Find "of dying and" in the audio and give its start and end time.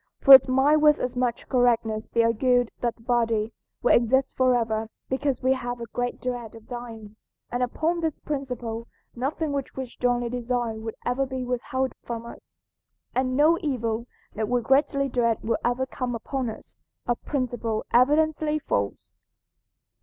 6.55-7.61